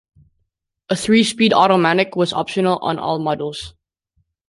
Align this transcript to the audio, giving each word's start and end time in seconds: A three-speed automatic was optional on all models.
A 0.89 0.95
three-speed 0.95 1.53
automatic 1.53 2.15
was 2.15 2.33
optional 2.33 2.79
on 2.81 2.97
all 2.97 3.19
models. 3.19 3.75